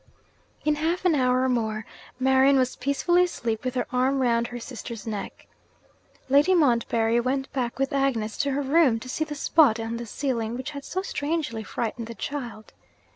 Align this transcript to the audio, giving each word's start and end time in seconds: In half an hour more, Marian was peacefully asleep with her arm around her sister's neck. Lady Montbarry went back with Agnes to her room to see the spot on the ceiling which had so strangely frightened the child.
In 0.65 0.77
half 0.81 1.05
an 1.05 1.13
hour 1.13 1.47
more, 1.47 1.85
Marian 2.19 2.57
was 2.57 2.75
peacefully 2.75 3.23
asleep 3.25 3.63
with 3.63 3.75
her 3.75 3.85
arm 3.91 4.19
around 4.19 4.47
her 4.47 4.59
sister's 4.59 5.05
neck. 5.05 5.45
Lady 6.27 6.55
Montbarry 6.55 7.19
went 7.19 7.53
back 7.53 7.77
with 7.77 7.93
Agnes 7.93 8.35
to 8.39 8.49
her 8.53 8.63
room 8.63 8.99
to 8.99 9.07
see 9.07 9.25
the 9.25 9.35
spot 9.35 9.79
on 9.79 9.97
the 9.97 10.07
ceiling 10.07 10.57
which 10.57 10.71
had 10.71 10.85
so 10.85 11.03
strangely 11.03 11.61
frightened 11.61 12.07
the 12.07 12.15
child. 12.15 12.73